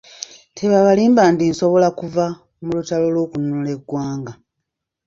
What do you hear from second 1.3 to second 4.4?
nti nsobola kuva mu lutalo lw’okununula eggwanga.